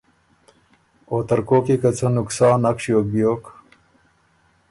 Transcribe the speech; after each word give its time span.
او 1.09 1.15
ترکوک 1.27 1.65
يې 1.71 1.75
که 1.81 1.89
څه 1.97 2.07
نقصان 2.17 2.57
نک 2.63 2.77
ݭیوک 2.83 3.05
بیوک 3.13 3.43